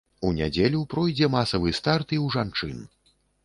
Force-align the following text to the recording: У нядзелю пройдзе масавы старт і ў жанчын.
У 0.27 0.29
нядзелю 0.37 0.79
пройдзе 0.93 1.29
масавы 1.37 1.77
старт 1.83 2.07
і 2.17 2.23
ў 2.25 2.27
жанчын. 2.39 2.85